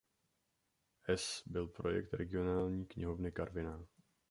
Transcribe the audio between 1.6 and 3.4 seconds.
projekt Regionální knihovny